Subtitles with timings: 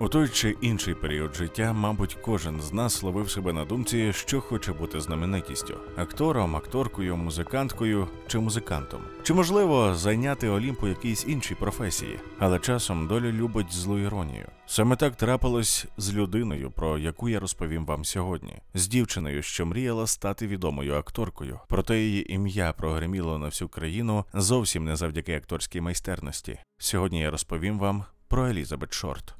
[0.00, 4.40] У той чи інший період життя, мабуть, кожен з нас ловив себе на думці, що
[4.40, 9.00] хоче бути знаменитістю актором, акторкою, музиканткою чи музикантом.
[9.22, 14.46] Чи можливо зайняти Олімп у якійсь іншій професії, але часом доля любить злу іронію.
[14.66, 20.06] Саме так трапилось з людиною, про яку я розповім вам сьогодні, з дівчиною, що мріяла
[20.06, 21.60] стати відомою акторкою.
[21.68, 26.58] Проте її ім'я прогреміло на всю країну зовсім не завдяки акторській майстерності.
[26.78, 29.37] Сьогодні я розповім вам про Елізабет Шорт.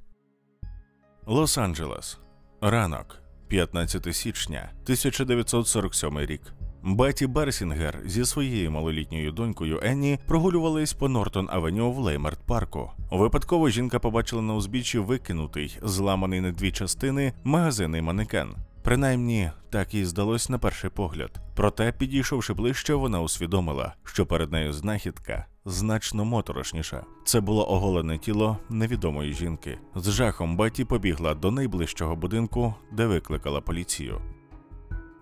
[1.29, 2.19] Лос-Анджелес.
[2.61, 6.41] Ранок, 15 січня, 1947 рік.
[6.83, 12.91] Беті Берсінгер зі своєю малолітньою донькою Енні прогулювались по Нортон Авеню в Леймерт парку.
[13.11, 18.55] Випадково жінка побачила на узбіччі викинутий, зламаний на дві частини магазинний манекен.
[18.83, 21.31] Принаймні, так їй здалось на перший погляд.
[21.57, 27.05] Проте, підійшовши ближче, вона усвідомила, що перед нею знахідка значно моторошніша.
[27.25, 29.79] Це було оголене тіло невідомої жінки.
[29.95, 34.21] З жахом Беті побігла до найближчого будинку, де викликала поліцію.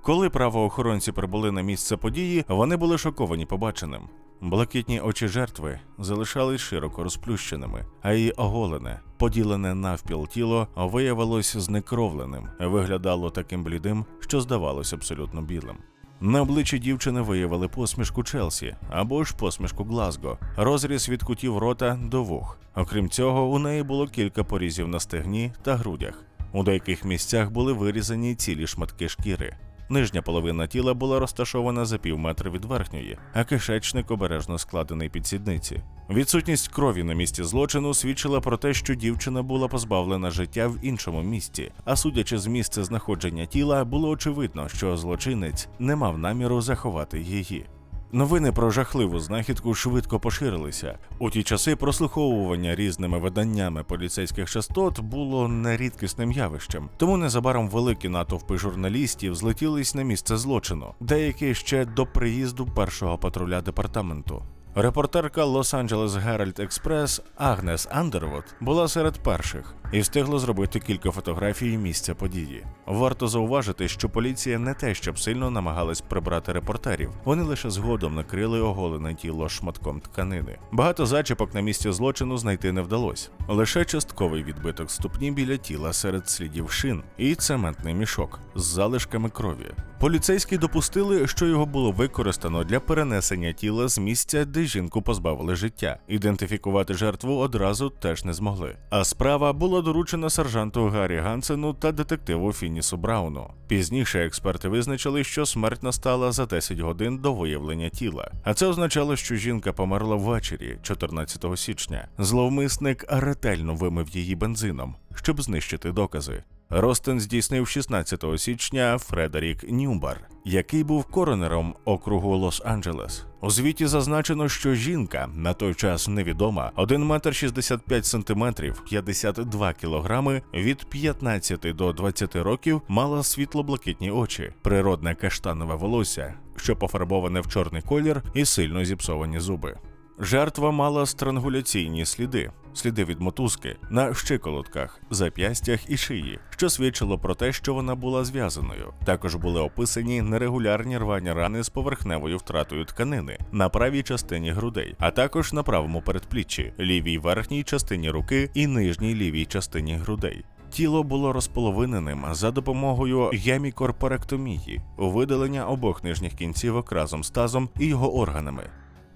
[0.02, 4.02] Коли правоохоронці прибули на місце події, вони були шоковані побаченим.
[4.40, 13.30] Блакитні очі жертви залишались широко розплющеними, а її оголене, поділене навпіл тіло виявилось знекровленим, виглядало
[13.30, 15.76] таким блідим, що здавалось абсолютно білим.
[16.20, 22.22] На обличчі дівчини виявили посмішку Челсі або ж посмішку Глазго, розріз від кутів рота до
[22.22, 22.58] вух.
[22.74, 26.22] Окрім цього, у неї було кілька порізів на стегні та грудях.
[26.52, 29.56] У деяких місцях були вирізані цілі шматки шкіри.
[29.88, 35.26] Нижня половина тіла була розташована за пів метра від верхньої, а кишечник обережно складений під
[35.26, 35.82] сідниці.
[36.10, 41.22] Відсутність крові на місці злочину свідчила про те, що дівчина була позбавлена життя в іншому
[41.22, 41.72] місці.
[41.84, 47.66] А судячи з місця знаходження тіла, було очевидно, що злочинець не мав наміру заховати її.
[48.12, 50.98] Новини про жахливу знахідку швидко поширилися.
[51.18, 58.58] У ті часи прослуховування різними виданнями поліцейських частот було нерідкісним явищем, тому незабаром великі натовпи
[58.58, 64.42] журналістів злетілись на місце злочину, деякі ще до приїзду першого патруля департаменту.
[64.78, 72.14] Репортерка Лос-Анджелес Геральд Експрес Агнес Андервуд була серед перших і встигла зробити кілька фотографій місця
[72.14, 72.64] події.
[72.86, 78.60] Варто зауважити, що поліція не те, щоб сильно намагалась прибрати репортерів, вони лише згодом накрили
[78.60, 80.58] оголене тіло шматком тканини.
[80.72, 83.28] Багато зачіпок на місці злочину знайти не вдалося.
[83.48, 89.70] Лише частковий відбиток ступні біля тіла серед слідів шин і цементний мішок з залишками крові.
[90.00, 95.98] Поліцейські допустили, що його було використано для перенесення тіла з місця, де жінку позбавили життя.
[96.08, 98.76] Ідентифікувати жертву одразу теж не змогли.
[98.90, 103.50] А справа була доручена сержанту Гаррі Гансену та детективу Фінісу Брауну.
[103.68, 108.30] Пізніше експерти визначили, що смерть настала за 10 годин до виявлення тіла.
[108.44, 112.08] А це означало, що жінка померла ввечері, 14 січня.
[112.18, 116.42] Зловмисник ретельно вимив її бензином, щоб знищити докази.
[116.70, 123.22] Ростен здійснив 16 січня Фредерік Нюмбар, який був коронером округу Лос-Анджелес.
[123.40, 130.42] У звіті зазначено, що жінка на той час невідома 1 метр 65 сантиметрів, 52 кілограми,
[130.54, 137.82] від 15 до 20 років мала світло-блакитні очі, природне каштанове волосся, що пофарбоване в чорний
[137.82, 139.76] колір і сильно зіпсовані зуби.
[140.18, 147.34] Жертва мала странгуляційні сліди, сліди від мотузки на щиколотках, зап'ястях і шиї, що свідчило про
[147.34, 148.92] те, що вона була зв'язаною.
[149.04, 155.10] Також були описані нерегулярні рвані рани з поверхневою втратою тканини на правій частині грудей, а
[155.10, 160.44] також на правому передпліччі, лівій верхній частині руки і нижній лівій частині грудей.
[160.70, 168.16] Тіло було розполовиненим за допомогою гемікорпоректомії, видалення обох нижніх кінцівок разом з тазом і його
[168.16, 168.62] органами.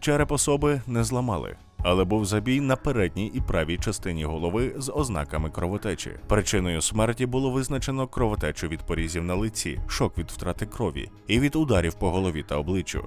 [0.00, 5.50] Череп особи не зламали, але був забій на передній і правій частині голови з ознаками
[5.50, 6.10] кровотечі.
[6.26, 11.56] Причиною смерті було визначено кровотечу від порізів на лиці, шок від втрати крові і від
[11.56, 13.04] ударів по голові та обличчю.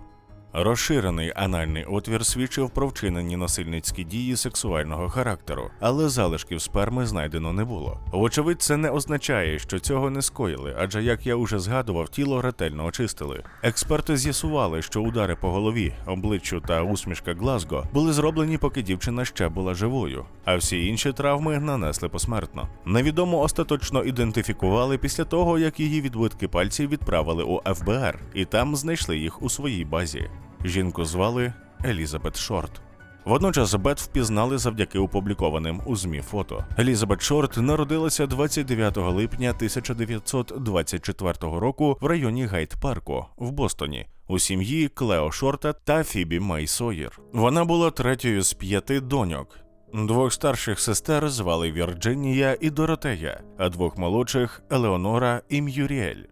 [0.55, 7.63] Розширений анальний отвір свідчив про вчинені насильницькі дії сексуального характеру, але залишків сперми знайдено не
[7.63, 7.99] було.
[8.11, 12.85] Вочевидь, це не означає, що цього не скоїли, адже як я уже згадував, тіло ретельно
[12.85, 13.43] очистили.
[13.63, 19.49] Експерти з'ясували, що удари по голові, обличчю та усмішка Глазго були зроблені, поки дівчина ще
[19.49, 22.67] була живою, а всі інші травми нанесли посмертно.
[22.85, 29.17] Невідомо остаточно ідентифікували після того, як її відбитки пальців відправили у ФБР, і там знайшли
[29.17, 30.29] їх у своїй базі.
[30.63, 31.53] Жінку звали
[31.85, 32.81] Елізабет Шорт.
[33.25, 36.65] Водночас Бет впізнали завдяки опублікованим у ЗМІ фото.
[36.79, 44.07] Елізабет Шорт народилася 29 липня 1924 року в районі Гайд Парку в Бостоні.
[44.27, 47.19] У сім'ї Клео Шорта та Фібі Мей Сойер.
[47.33, 49.59] Вона була третьою з п'яти доньок.
[49.93, 56.23] Двох старших сестер звали Вірджинія і Доротея, а двох молодших Елеонора і М'юріель.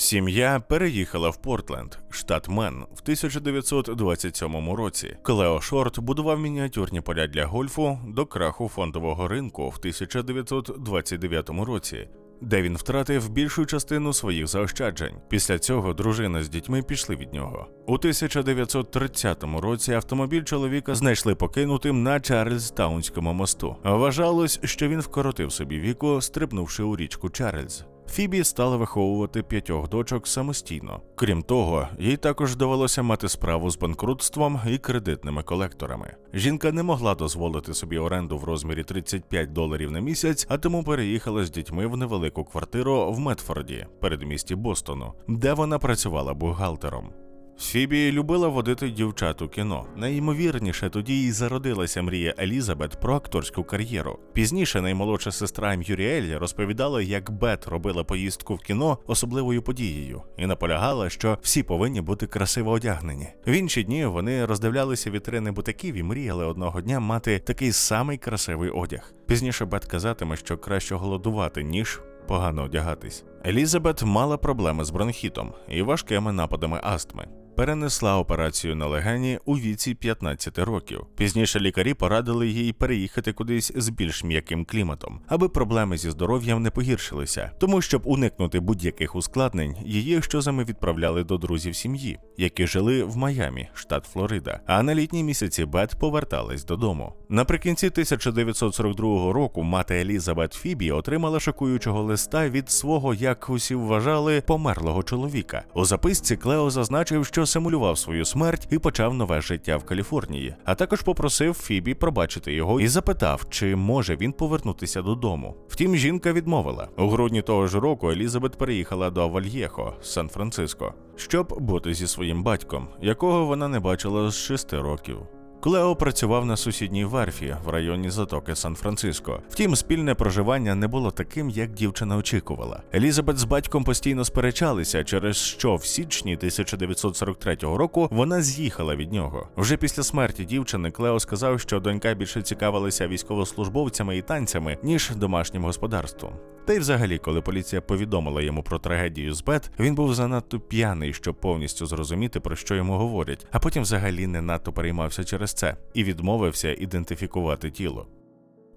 [0.00, 5.16] Сім'я переїхала в Портленд, штат Мен, в 1927 році.
[5.22, 12.08] Клео Шорт будував мініатюрні поля для гольфу до краху фондового ринку в 1929 році,
[12.40, 15.14] де він втратив більшу частину своїх заощаджень.
[15.28, 17.66] Після цього дружина з дітьми пішли від нього.
[17.86, 23.76] У 1930 році автомобіль чоловіка знайшли покинутим на Чарльзтаунському мосту.
[23.84, 27.84] Вважалось, що він вкоротив собі віку, стрибнувши у річку Чарльз.
[28.12, 31.00] Фібі стала виховувати п'ятьох дочок самостійно.
[31.14, 36.14] Крім того, їй також довелося мати справу з банкрутством і кредитними колекторами.
[36.34, 41.44] Жінка не могла дозволити собі оренду в розмірі 35 доларів на місяць, а тому переїхала
[41.44, 47.12] з дітьми в невелику квартиру в Метфорді, передмісті Бостону, де вона працювала бухгалтером.
[47.60, 49.86] Фібі любила водити дівчат у кіно.
[49.96, 54.18] Найімовірніше тоді й зародилася мрія Елізабет про акторську кар'єру.
[54.32, 61.10] Пізніше наймолодша сестра М'юріель розповідала, як Бет робила поїздку в кіно особливою подією, і наполягала,
[61.10, 63.28] що всі повинні бути красиво одягнені.
[63.46, 68.70] В інші дні вони роздивлялися вітрини бутиків і мріяли одного дня мати такий самий красивий
[68.70, 69.12] одяг.
[69.26, 72.00] Пізніше Бет казатиме, що краще голодувати ніж.
[72.28, 73.24] Погано одягатись.
[73.46, 79.94] Елізабет мала проблеми з бронхітом і важкими нападами астми перенесла операцію на легені у віці
[79.94, 81.06] 15 років.
[81.16, 86.70] Пізніше лікарі порадили їй переїхати кудись з більш м'яким кліматом, аби проблеми зі здоров'ям не
[86.70, 87.50] погіршилися.
[87.58, 93.68] Тому, щоб уникнути будь-яких ускладнень, її щозими відправляли до друзів сім'ї, які жили в Майамі,
[93.74, 94.60] штат Флорида.
[94.66, 97.12] А на літні місяці Бет поверталась додому.
[97.28, 105.02] Наприкінці 1942 року мати Елізабет Фібі отримала шокуючого листа від свого, як усі вважали, померлого
[105.02, 105.62] чоловіка.
[105.74, 110.74] У записці Клео зазначив, що симулював свою смерть і почав нове життя в Каліфорнії, а
[110.74, 115.56] також попросив Фібі пробачити його і запитав, чи може він повернутися додому.
[115.68, 116.88] Втім, жінка відмовила.
[116.98, 122.88] У грудні того ж року Елізабет переїхала до Вальєхо, Сан-Франциско, щоб бути зі своїм батьком,
[123.02, 125.18] якого вона не бачила з шести років.
[125.60, 129.42] Клео працював на сусідній верфі в районі затоки Сан-Франциско.
[129.50, 132.82] Втім, спільне проживання не було таким, як дівчина очікувала.
[132.94, 139.48] Елізабет з батьком постійно сперечалися, через що в січні 1943 року вона з'їхала від нього.
[139.56, 145.64] Вже після смерті дівчини Клео сказав, що донька більше цікавилася військовослужбовцями і танцями ніж домашнім
[145.64, 146.32] господарством.
[146.64, 151.12] Та й взагалі, коли поліція повідомила йому про трагедію з Бет, він був занадто п'яний,
[151.12, 155.76] щоб повністю зрозуміти, про що йому говорять, а потім взагалі не надто переймався через це
[155.94, 158.06] і відмовився ідентифікувати тіло.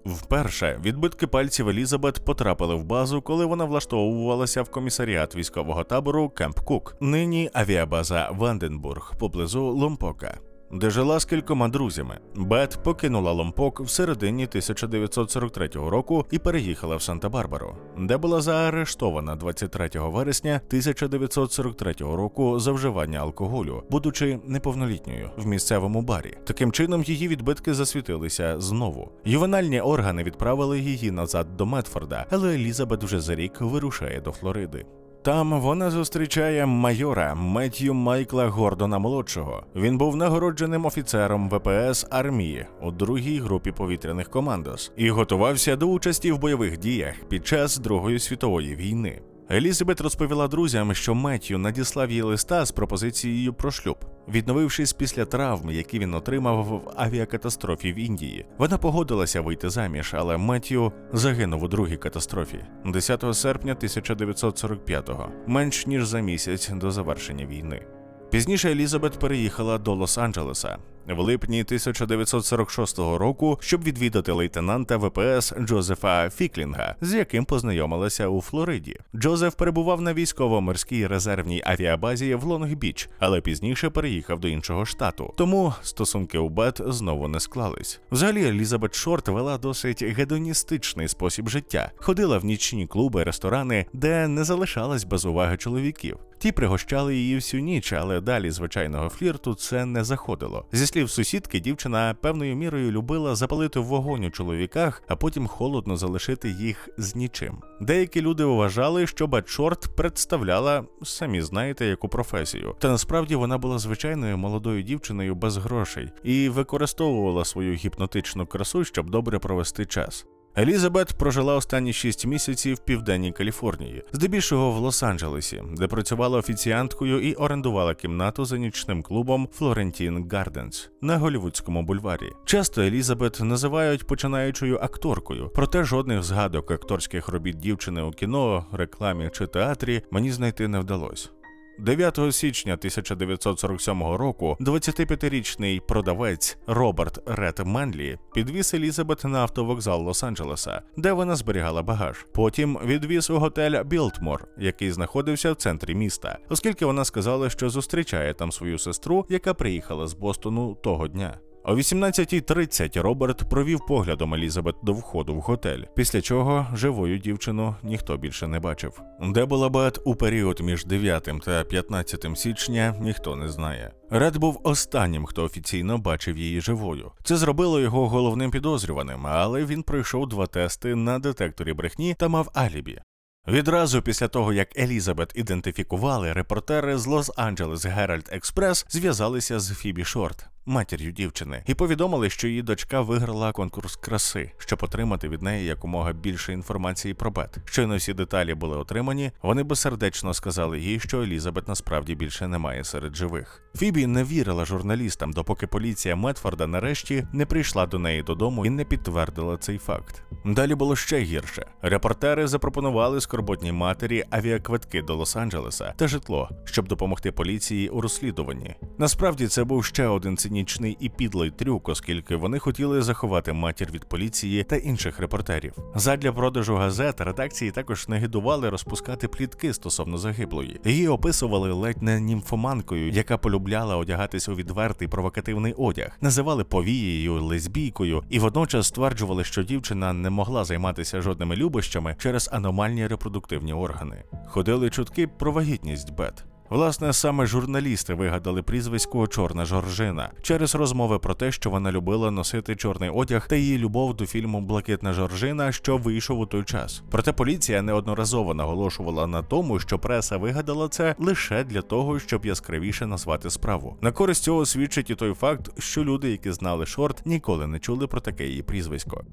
[0.04, 6.58] Вперше відбитки пальців Елізабет потрапили в базу, коли вона влаштовувалася в комісаріат військового табору Кемп
[6.58, 10.38] Кук, нині авіабаза Ванденбург поблизу Ломпока
[10.72, 12.18] де жила з кількома друзями.
[12.34, 19.90] Бет покинула Ломпок в середині 1943 року і переїхала в Санта-Барбару, де була заарештована 23
[19.94, 26.36] вересня 1943 року за вживання алкоголю, будучи неповнолітньою в місцевому барі.
[26.44, 29.12] Таким чином її відбитки засвітилися знову.
[29.24, 34.86] Ювенальні органи відправили її назад до Медфорда, але Елізабет вже за рік вирушає до Флориди.
[35.24, 39.62] Там вона зустрічає майора Меттью Майкла Гордона молодшого.
[39.76, 46.32] Він був нагородженим офіцером ВПС армії у другій групі повітряних командос і готувався до участі
[46.32, 49.20] в бойових діях під час Другої світової війни.
[49.50, 53.96] Елізабет розповіла друзям, що Меттью надіслав їй листа з пропозицією про шлюб,
[54.28, 58.46] відновившись після травм, які він отримав в авіакатастрофі в Індії.
[58.58, 66.06] Вона погодилася вийти заміж, але Меттью загинув у другій катастрофі 10 серпня 1945-го, менш ніж
[66.06, 67.82] за місяць до завершення війни.
[68.30, 70.76] Пізніше Елізабет переїхала до Лос-Анджелеса,
[71.08, 78.96] в липні 1946 року, щоб відвідати лейтенанта ВПС Джозефа Фіклінга, з яким познайомилася у Флориді.
[79.16, 85.34] Джозеф перебував на військово-морській резервній авіабазі в Лонг-Біч, але пізніше переїхав до іншого штату.
[85.36, 88.00] Тому стосунки у Бет знову не склались.
[88.10, 94.44] Взагалі, Елізабет Шорт вела досить гедоністичний спосіб життя, ходила в нічні клуби, ресторани, де не
[94.44, 96.18] залишалась без уваги чоловіків.
[96.38, 100.66] Ті пригощали її всю ніч, але далі звичайного флірту це не заходило.
[100.72, 106.50] Зі слів сусідки, дівчина певною мірою любила запалити вогонь у чоловіках, а потім холодно залишити
[106.50, 107.58] їх з нічим.
[107.80, 112.74] Деякі люди вважали, що Бачорт представляла самі знаєте яку професію.
[112.78, 119.10] Та насправді вона була звичайною молодою дівчиною без грошей і використовувала свою гіпнотичну красу, щоб
[119.10, 120.26] добре провести час.
[120.58, 127.34] Елізабет прожила останні шість місяців в південній Каліфорнії, здебільшого в Лос-Анджелесі, де працювала офіціанткою і
[127.34, 132.32] орендувала кімнату за нічним клубом Флорентін Гарденс на голівудському бульварі.
[132.44, 139.46] Часто Елізабет називають починаючою акторкою, проте жодних згадок акторських робіт дівчини у кіно, рекламі чи
[139.46, 141.28] театрі мені знайти не вдалося.
[141.78, 151.12] 9 січня 1947 року 25-річний продавець Роберт Ред Менлі підвіз Елізабет на автовокзал Лос-Анджелеса, де
[151.12, 152.26] вона зберігала багаж.
[152.32, 158.34] Потім відвіз у готель Білтмор, який знаходився в центрі міста, оскільки вона сказала, що зустрічає
[158.34, 161.38] там свою сестру, яка приїхала з Бостону того дня.
[161.66, 168.16] О 18.30 Роберт провів поглядом Елізабет до входу в готель, після чого живою дівчину ніхто
[168.16, 169.02] більше не бачив.
[169.20, 173.92] Де була Бет у період між 9 та 15 січня, ніхто не знає.
[174.10, 177.12] Ред був останнім, хто офіційно бачив її живою.
[177.22, 182.50] Це зробило його головним підозрюваним, але він пройшов два тести на детекторі брехні та мав
[182.54, 183.00] алібі.
[183.48, 190.46] Відразу після того, як Елізабет ідентифікували, репортери з Лос-Анджелес Herald Express зв'язалися з Фібі Шорт,
[190.66, 196.12] матір'ю дівчини, і повідомили, що її дочка виграла конкурс краси, щоб отримати від неї якомога
[196.12, 197.56] більше інформації про Бет.
[197.64, 203.16] Щойно всі деталі були отримані, вони безсердечно сказали їй, що Елізабет насправді більше немає серед
[203.16, 203.62] живих.
[203.76, 208.84] Фібі не вірила журналістам, допоки поліція Медфорда нарешті не прийшла до неї додому і не
[208.84, 210.22] підтвердила цей факт.
[210.44, 211.66] Далі було ще гірше.
[211.82, 218.74] Репортери запропонували скорботній матері авіаквитки до Лос-Анджелеса та житло, щоб допомогти поліції у розслідуванні.
[218.98, 224.04] Насправді це був ще один цинічний і підлий трюк, оскільки вони хотіли заховати матір від
[224.04, 225.72] поліції та інших репортерів.
[225.94, 230.80] Задля продажу газет редакції також не гидували розпускати плітки стосовно загиблої.
[230.84, 238.22] Її описували ледь не німфоманкою, яка полюбляла одягатись у відвертий провокативний одяг, називали повією, лесбійкою,
[238.30, 244.24] і водночас стверджували, що дівчина не могла займатися жодними любощами через аномальні репродуктивні органи.
[244.46, 246.53] Ходили чутки про вагітність Бет.
[246.70, 252.76] Власне, саме журналісти вигадали прізвисько Чорна Жоржина через розмови про те, що вона любила носити
[252.76, 257.02] чорний одяг та її любов до фільму Блакитна Жоржина, що вийшов у той час.
[257.10, 263.06] Проте поліція неодноразово наголошувала на тому, що преса вигадала це лише для того, щоб яскравіше
[263.06, 263.96] назвати справу.
[264.00, 268.06] На користь цього свідчить і той факт, що люди, які знали шорт, ніколи не чули
[268.06, 269.24] про таке її прізвисько.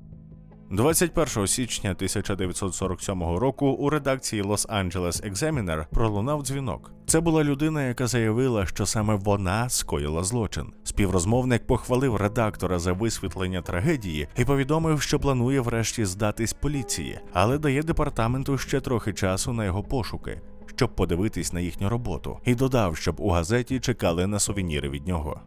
[0.74, 6.92] 21 січня 1947 року у редакції Los Angeles Examiner пролунав дзвінок.
[7.06, 10.74] Це була людина, яка заявила, що саме вона скоїла злочин.
[10.84, 17.84] Співрозмовник похвалив редактора за висвітлення трагедії і повідомив, що планує врешті здатись поліції, але дає
[17.84, 20.42] департаменту ще трохи часу на його пошуки.
[20.76, 25.42] Щоб подивитись на їхню роботу, і додав, щоб у газеті чекали на сувеніри від нього.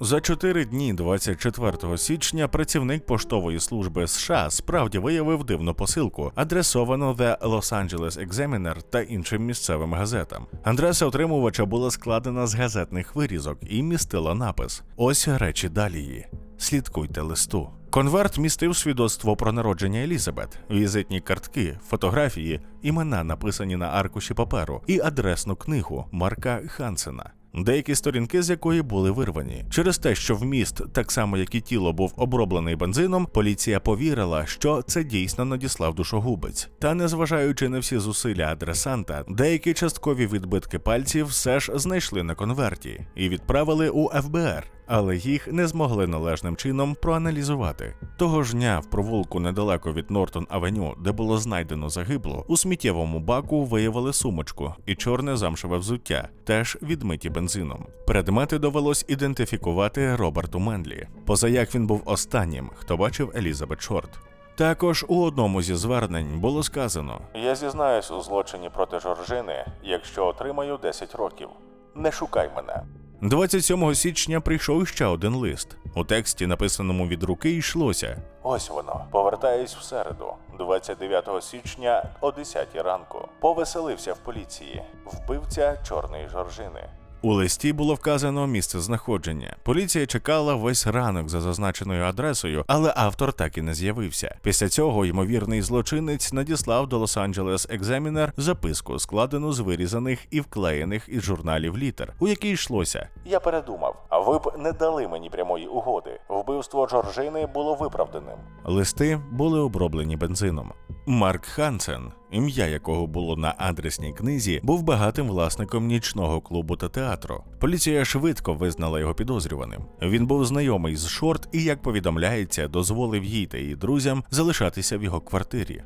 [0.00, 7.38] За чотири дні, 24 січня, працівник поштової служби США справді виявив дивну посилку, адресовану The
[7.38, 10.46] Los Angeles Examiner та іншим місцевим газетам.
[10.62, 16.26] Адреса отримувача була складена з газетних вирізок і містила напис: Ось речі далії.
[16.58, 17.68] Слідкуйте листу.
[17.90, 25.00] Конверт містив свідоцтво про народження Елізабет, візитні картки, фотографії, імена, написані на аркуші паперу, і
[25.00, 29.64] адресну книгу Марка Хансена деякі сторінки з якої були вирвані.
[29.70, 34.82] Через те, що вміст, так само як і тіло, був оброблений бензином, поліція повірила, що
[34.82, 36.68] це дійсно надіслав душогубець.
[36.78, 43.00] Та, незважаючи на всі зусилля адресанта, деякі часткові відбитки пальців все ж знайшли на конверті
[43.14, 47.94] і відправили у ФБР але їх не змогли належним чином проаналізувати.
[48.16, 53.20] Того ж дня в провулку недалеко від Нортон Авеню, де було знайдено загибло, у сміттєвому
[53.20, 57.86] баку виявили сумочку і чорне замшеве взуття, теж відмиті бензином.
[58.06, 64.10] Предмети довелось ідентифікувати Роберту Менлі, поза як він був останнім, хто бачив Елізабет Шорт.
[64.58, 70.76] Також у одному зі звернень було сказано: Я зізнаюсь у злочині проти Жоржини, якщо отримаю
[70.82, 71.48] 10 років.
[71.94, 72.82] Не шукай мене.
[73.20, 75.76] 27 січня прийшов ще один лист.
[75.94, 79.04] У тексті, написаному від руки, йшлося: Ось воно.
[79.10, 83.28] Повертаюсь в середу, 29 січня о 10 ранку.
[83.40, 84.82] Повеселився в поліції.
[85.04, 86.88] Вбивця чорної жоржини.
[87.22, 89.56] У листі було вказано місце знаходження.
[89.62, 94.36] Поліція чекала весь ранок за зазначеною адресою, але автор так і не з'явився.
[94.42, 101.22] Після цього ймовірний злочинець надіслав до Лос-Анджелес Examiner записку, складену з вирізаних і вклеєних із
[101.22, 106.20] журналів літер, у якій йшлося: Я передумав, а ви б не дали мені прямої угоди.
[106.28, 108.38] Вбивство Джорджини було виправданим.
[108.64, 110.72] Листи були оброблені бензином.
[111.08, 117.44] Марк Хансен, ім'я якого було на адресній книзі, був багатим власником нічного клубу та театру.
[117.60, 119.80] Поліція швидко визнала його підозрюваним.
[120.02, 125.02] Він був знайомий з Шорт і, як повідомляється, дозволив їй та її друзям залишатися в
[125.02, 125.82] його квартирі.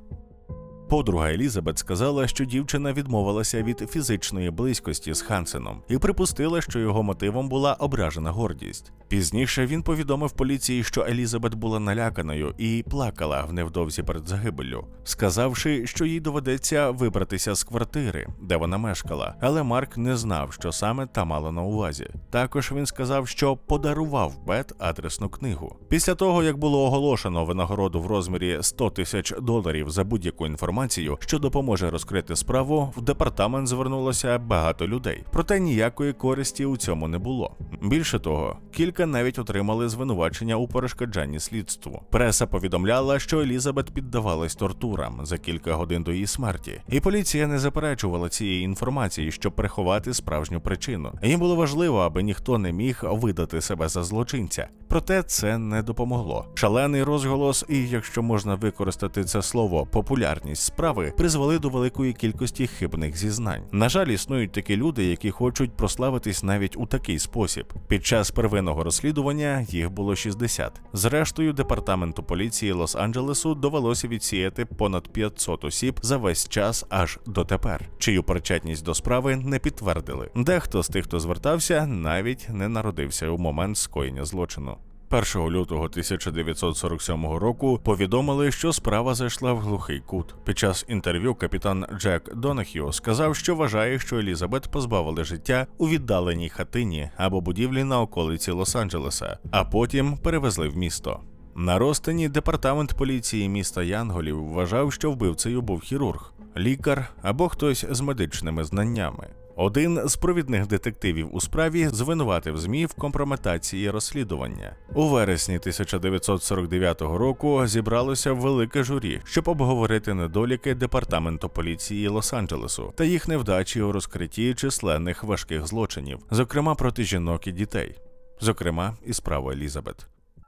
[0.93, 7.03] Подруга Елізабет сказала, що дівчина відмовилася від фізичної близькості з Хансеном і припустила, що його
[7.03, 8.93] мотивом була ображена гордість.
[9.09, 16.05] Пізніше він повідомив поліції, що Елізабет була наляканою і плакала невдовзі перед загибеллю, сказавши, що
[16.05, 19.35] їй доведеться вибратися з квартири, де вона мешкала.
[19.41, 22.09] Але Марк не знав, що саме та мала на увазі.
[22.31, 25.77] Також він сказав, що подарував Бет адресну книгу.
[25.89, 30.82] Після того, як було оголошено винагороду в розмірі 100 тисяч доларів за будь-яку інформацію,
[31.21, 35.25] що допоможе розкрити справу, в департамент звернулося багато людей.
[35.31, 37.57] Проте ніякої користі у цьому не було.
[37.83, 42.03] Більше того, кілька навіть отримали звинувачення у перешкоджанні слідству.
[42.11, 47.59] Преса повідомляла, що Елізабет піддавалась тортурам за кілька годин до її смерті, і поліція не
[47.59, 51.13] заперечувала цієї інформації, щоб приховати справжню причину.
[51.23, 54.69] Їм було важливо, аби ніхто не міг видати себе за злочинця.
[54.89, 56.47] Проте це не допомогло.
[56.55, 63.17] Шалений розголос, і якщо можна використати це слово, популярність справи призвели до великої кількості хибних
[63.17, 63.63] зізнань.
[63.73, 67.73] На жаль, існують такі люди, які хочуть прославитись навіть у такий спосіб.
[67.89, 70.81] Під час первинного розслідування їх було 60.
[70.93, 78.23] Зрештою, департаменту поліції Лос-Анджелесу довелося відсіяти понад 500 осіб за весь час аж дотепер, чию
[78.23, 80.31] причетність до справи не підтвердили.
[80.35, 84.77] Дехто з тих, хто звертався, навіть не народився у момент скоєння злочину.
[85.13, 90.35] 1 лютого 1947 року повідомили, що справа зайшла в глухий кут.
[90.45, 96.49] Під час інтерв'ю капітан Джек Донахіо сказав, що вважає, що Елізабет позбавили життя у віддаленій
[96.49, 101.21] хатині або будівлі на околиці Лос-Анджелеса, а потім перевезли в місто.
[101.57, 108.01] На розтині департамент поліції міста Янголів вважав, що вбивцею був хірург, лікар або хтось з
[108.01, 109.29] медичними знаннями.
[109.57, 114.77] Один з провідних детективів у справі звинуватив ЗМІ в компрометації розслідування.
[114.95, 123.29] У вересні 1949 року зібралося велике журі, щоб обговорити недоліки департаменту поліції Лос-Анджелесу та їх
[123.29, 127.95] невдачі у розкритті численних важких злочинів, зокрема проти жінок і дітей,
[128.41, 130.07] зокрема і справу Елізабет.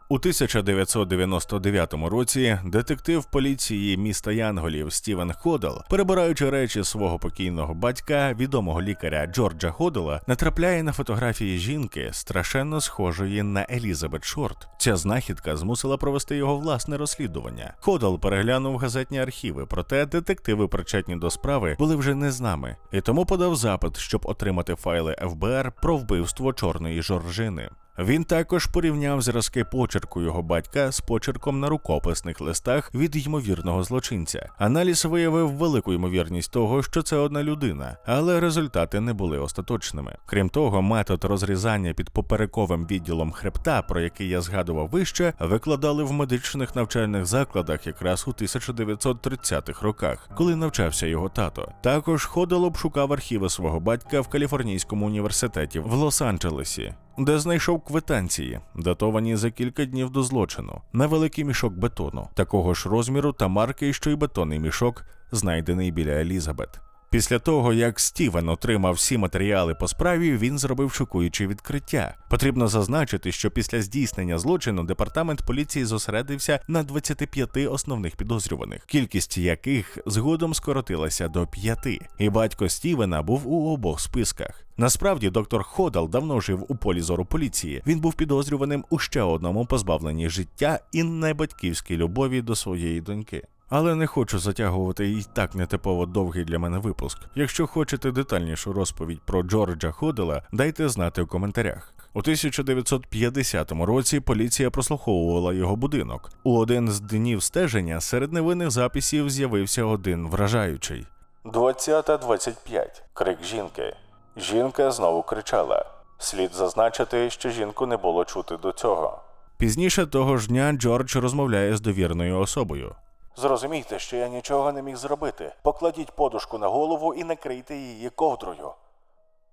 [0.09, 8.83] У 1999 році детектив поліції міста Янголів Стівен Ходел, перебираючи речі свого покійного батька, відомого
[8.83, 14.69] лікаря Джорджа Ходела, натрапляє на фотографії жінки, страшенно схожої на Елізабет Шорт.
[14.79, 17.75] Ця знахідка змусила провести його власне розслідування.
[17.81, 23.01] Ходел переглянув газетні архіви, проте детективи, причетні до справи, були вже не з нами, і
[23.01, 27.71] тому подав запит, щоб отримати файли ФБР про вбивство чорної жоржини.
[27.99, 34.49] Він також порівняв зразки почерку його батька з почерком на рукописних листах від ймовірного злочинця.
[34.59, 40.17] Аналіз виявив велику ймовірність того, що це одна людина, але результати не були остаточними.
[40.27, 46.13] Крім того, метод розрізання під поперековим відділом хребта, про який я згадував вище, викладали в
[46.13, 51.73] медичних навчальних закладах якраз у 1930-х роках, коли навчався його тато.
[51.83, 59.37] Також Ходел обшукав архіви свого батька в Каліфорнійському університеті в Лос-Анджелесі де знайшов квитанції, датовані
[59.37, 64.11] за кілька днів до злочину, на великий мішок бетону, такого ж розміру та марки, що
[64.11, 66.81] й бетонний мішок, знайдений біля Елізабет.
[67.11, 72.15] Після того, як Стівен отримав всі матеріали по справі, він зробив шокуюче відкриття.
[72.31, 79.99] Потрібно зазначити, що після здійснення злочину департамент поліції зосередився на 25 основних підозрюваних, кількість яких
[80.07, 81.99] згодом скоротилася до п'яти.
[82.19, 84.65] І батько Стівена був у обох списках.
[84.77, 87.83] Насправді, доктор Ходал давно жив у полі зору поліції.
[87.87, 93.43] Він був підозрюваним у ще одному позбавленні життя і небатьківській любові до своєї доньки.
[93.69, 97.19] Але не хочу затягувати і так нетипово довгий для мене випуск.
[97.35, 101.95] Якщо хочете детальнішу розповідь про Джорджа Ходела, дайте знати у коментарях.
[102.15, 106.31] У 1950 році поліція прослуховувала його будинок.
[106.45, 111.07] У один з днів стеження серед невинних записів з'явився один вражаючий.
[111.45, 113.03] 20.25.
[113.13, 113.97] Крик жінки.
[114.37, 115.87] Жінка знову кричала.
[116.19, 119.21] Слід зазначити, що жінку не було чути до цього.
[119.59, 122.95] Пізніше того ж дня Джордж розмовляє з довірною особою.
[123.37, 125.53] Зрозумійте, що я нічого не міг зробити.
[125.63, 128.71] Покладіть подушку на голову і накрийте її ковдрою.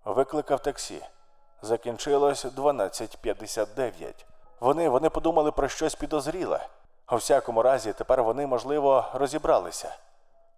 [0.05, 1.01] Викликав таксі.
[1.61, 4.13] Закінчилось 12.59.
[4.59, 6.67] Вони вони подумали про щось підозріле.
[7.11, 9.95] У всякому разі, тепер вони, можливо, розібралися.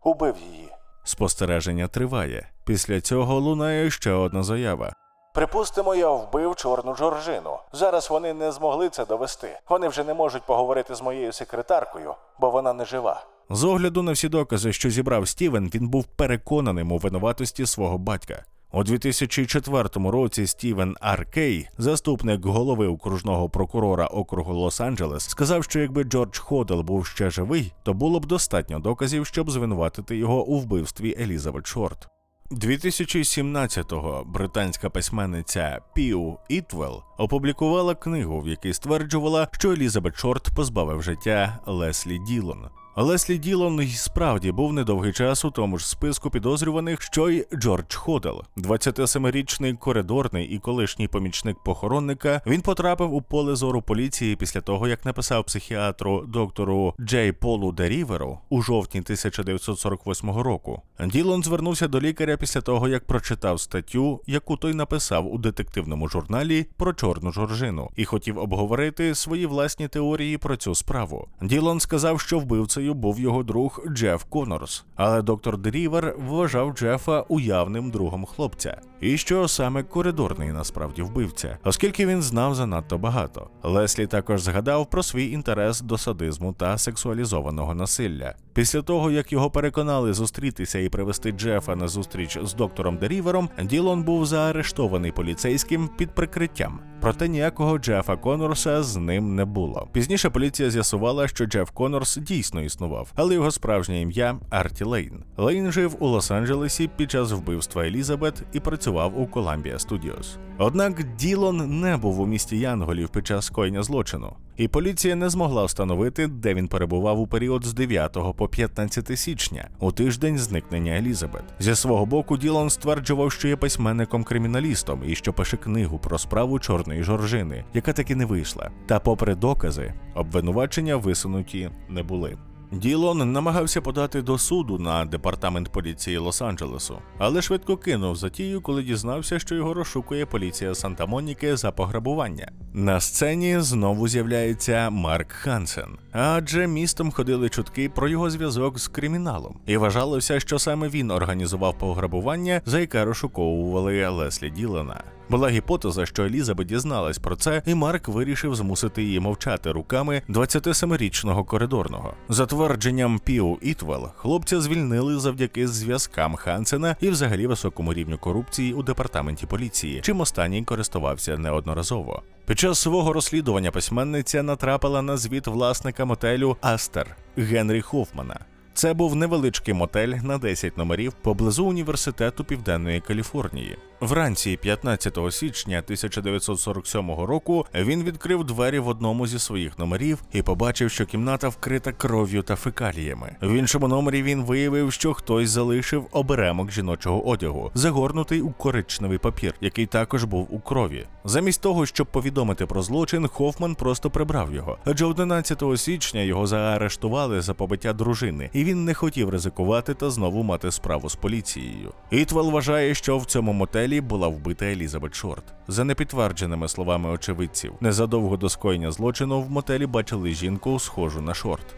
[0.04, 0.70] Убив її.
[1.04, 2.50] Спостереження триває.
[2.66, 4.94] Після цього лунає ще одна заява.
[5.34, 7.58] Припустимо, я вбив чорну Джорджину.
[7.72, 9.60] Зараз вони не змогли це довести.
[9.70, 13.26] Вони вже не можуть поговорити з моєю секретаркою, бо вона не жива.
[13.50, 18.44] З огляду на всі докази, що зібрав Стівен, він був переконаним у винуватості свого батька.
[18.72, 26.38] У 2004 році Стівен Аркей, заступник голови окружного прокурора округу Лос-Анджелес, сказав, що якби Джордж
[26.38, 31.68] Ходел був ще живий, то було б достатньо доказів, щоб звинуватити його у вбивстві Елізабет
[31.68, 32.08] Шорт.
[32.54, 41.60] 2017-го британська письменниця Пью Ітвелл опублікувала книгу, в якій стверджувала, що Елізабет Шорт позбавив життя
[41.66, 42.70] Леслі Ділон.
[42.96, 47.96] Леслі Ділон й справді був недовгий час у тому ж списку підозрюваних, що й Джордж
[47.96, 52.42] Ходел, 27-річний коридорний і колишній помічник похоронника.
[52.46, 58.40] Він потрапив у поле зору поліції після того, як написав психіатру доктору Джей Полу Деріверу
[58.50, 60.82] у жовтні 1948 року.
[61.06, 66.66] Ділон звернувся до лікаря після того, як прочитав статтю, яку той написав у детективному журналі
[66.78, 71.28] про чорну жоржину, і хотів обговорити свої власні теорії про цю справу.
[71.42, 72.40] Ділон сказав, що
[72.84, 79.18] вбивцею був його друг Джеф Конорс, але доктор Дерівер вважав Джефа уявним другом хлопця, і
[79.18, 83.50] що саме коридорний насправді вбивця, оскільки він знав занадто багато.
[83.64, 88.36] Леслі також згадав про свій інтерес до садизму та сексуалізованого насилля.
[88.54, 94.04] Після того, як його переконали зустрітися і привести Джефа на зустріч з доктором Дерівером, Ділон
[94.04, 96.80] був заарештований поліцейським під прикриттям.
[97.04, 99.88] Проте ніякого Джефа Конорса з ним не було.
[99.92, 105.24] Пізніше поліція з'ясувала, що Джеф Конорс дійсно існував, але його справжнє ім'я Арті Лейн.
[105.38, 110.38] Лейн жив у Лос-Анджелесі під час вбивства Елізабет і працював у Columbia Studios.
[110.58, 115.66] Однак Ділон не був у місті Янголів під час скоєння злочину, і поліція не змогла
[115.66, 121.44] встановити, де він перебував у період з 9 по 15 січня, у тиждень зникнення Елізабет.
[121.60, 126.60] Зі свого боку, Ділон стверджував, що є письменником-криміналістом і що пише книгу про справу
[126.94, 128.72] чорної жоржини, яка таки не вийшла.
[128.86, 132.38] Та, попри докази, обвинувачення висунуті не були.
[132.72, 139.40] Ділон намагався подати до суду на департамент поліції Лос-Анджелесу, але швидко кинув затію, коли дізнався,
[139.40, 142.52] що його розшукує поліція Санта-Моніки за пограбування.
[142.74, 149.60] На сцені знову з'являється Марк Хансен, адже містом ходили чутки про його зв'язок з криміналом,
[149.66, 155.04] і вважалося, що саме він організував пограбування, за яке розшуковували Леслі Ділона.
[155.30, 161.46] Була гіпотеза, що Елізабет дізналась про це, і Марк вирішив змусити її мовчати руками 27-річного
[161.46, 162.14] коридорного.
[162.30, 168.84] За твердженням Піу Ітвел, хлопця звільнили завдяки зв'язкам Хансена і взагалі високому рівню корупції у
[168.84, 172.24] департаменті поліції, чим останній користувався неодноразово.
[172.46, 178.40] Під час свого розслідування письменниця натрапила на звіт власника мотелю Астер Генрі Хофмана.
[178.74, 183.78] Це був невеличкий мотель на 10 номерів поблизу університету Південної Каліфорнії.
[184.04, 190.92] Вранці 15 січня 1947 року він відкрив двері в одному зі своїх номерів і побачив,
[190.92, 193.36] що кімната вкрита кров'ю та фекаліями.
[193.42, 199.54] В іншому номері він виявив, що хтось залишив оберемок жіночого одягу, загорнутий у коричневий папір,
[199.62, 201.06] який також був у крові.
[201.26, 204.78] Замість того, щоб повідомити про злочин, Хофман просто прибрав його.
[204.86, 210.44] Адже 11 січня його заарештували за побиття дружини, і він не хотів ризикувати та знову
[210.44, 211.92] мати справу з поліцією.
[212.12, 215.44] Ітвел вважає, що в цьому мотелі була вбита Елізабет Шорт.
[215.68, 221.76] За непідтвердженими словами очевидців, незадовго до скоєння злочину в мотелі бачили жінку, схожу на шорт.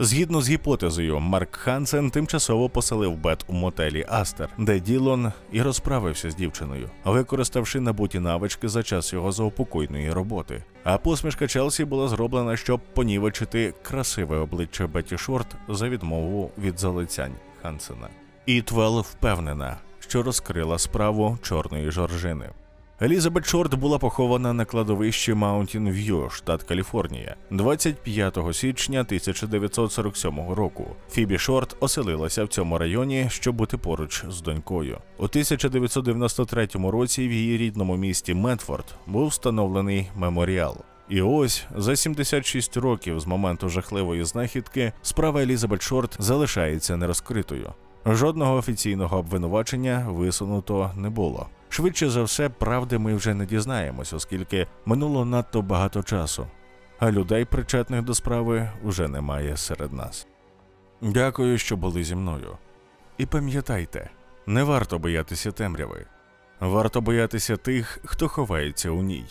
[0.00, 6.30] Згідно з гіпотезою, Марк Хансен тимчасово поселив Бет у мотелі Астер, де Ділон і розправився
[6.30, 10.64] з дівчиною, використавши набуті навички за час його заупокойної роботи.
[10.84, 17.34] А посмішка Челсі була зроблена, щоб понівечити красиве обличчя Беті Шорт за відмову від залицянь
[17.62, 18.08] Хансена.
[18.46, 19.76] Ітвел впевнена,
[20.08, 22.50] що розкрила справу чорної жоржини.
[23.02, 30.86] Елізабет Шорт була похована на кладовищі Маунтін В'ю, штат Каліфорнія, 25 січня 1947 року.
[31.10, 34.98] Фібі Шорт оселилася в цьому районі, щоб бути поруч з донькою.
[35.18, 40.76] У 1993 році в її рідному місті Медфорд був встановлений меморіал.
[41.08, 47.72] І ось за 76 років з моменту жахливої знахідки справа Елізабет Шорт залишається нерозкритою.
[48.06, 51.46] Жодного офіційного обвинувачення висунуто не було.
[51.68, 56.46] Швидше за все, правди ми вже не дізнаємось, оскільки минуло надто багато часу,
[56.98, 60.26] а людей, причетних до справи, вже немає серед нас.
[61.00, 62.56] Дякую, що були зі мною.
[63.18, 64.10] І пам'ятайте,
[64.46, 66.06] не варто боятися темряви,
[66.60, 69.26] варто боятися тих, хто ховається у ній.